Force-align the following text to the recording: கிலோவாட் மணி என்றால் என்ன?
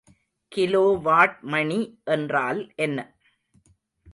கிலோவாட் 0.51 1.39
மணி 1.41 1.79
என்றால் 2.03 2.71
என்ன? 2.75 2.99